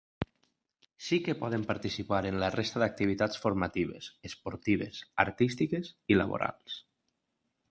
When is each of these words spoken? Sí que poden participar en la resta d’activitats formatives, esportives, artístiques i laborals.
Sí 1.07 1.17
que 1.25 1.35
poden 1.41 1.65
participar 1.71 2.23
en 2.31 2.39
la 2.45 2.49
resta 2.59 2.81
d’activitats 2.85 3.43
formatives, 3.45 4.09
esportives, 4.31 5.05
artístiques 5.29 5.95
i 6.15 6.23
laborals. 6.23 6.81